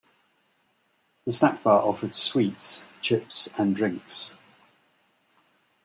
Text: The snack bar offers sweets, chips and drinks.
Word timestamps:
The 1.25 1.31
snack 1.31 1.61
bar 1.61 1.81
offers 1.83 2.17
sweets, 2.17 2.87
chips 3.03 3.53
and 3.59 3.75
drinks. 3.75 4.35